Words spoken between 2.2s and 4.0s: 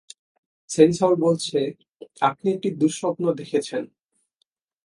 আপনি একটি দুঃস্বপ্ন দেখেছেন।